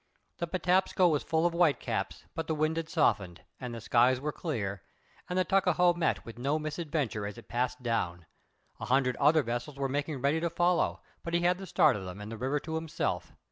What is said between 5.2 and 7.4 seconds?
and the Tuckahoe met with no misadventure as